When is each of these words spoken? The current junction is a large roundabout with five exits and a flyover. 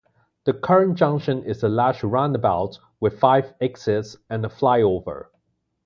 The 0.45 0.53
current 0.53 0.95
junction 0.97 1.43
is 1.43 1.61
a 1.61 1.69
large 1.69 2.03
roundabout 2.03 2.79
with 2.99 3.19
five 3.19 3.53
exits 3.61 4.17
and 4.31 4.43
a 4.43 4.49
flyover. 4.49 5.25